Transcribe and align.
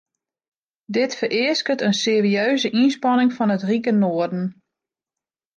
Dit 0.85 1.11
fereasket 1.19 1.81
in 1.87 1.95
serieuze 2.05 2.69
ynspanning 2.81 3.31
fan 3.37 3.53
it 3.55 3.63
rike 3.69 3.93
noarden. 4.01 4.45